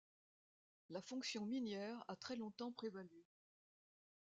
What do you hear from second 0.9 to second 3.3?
fonction minière a très longtemps prévalu.